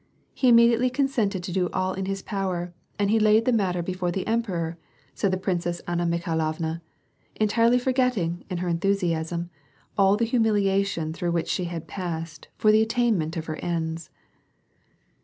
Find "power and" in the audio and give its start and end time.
2.23-3.11